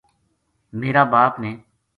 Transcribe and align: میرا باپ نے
میرا 0.79 1.03
باپ 1.13 1.33
نے 1.41 1.51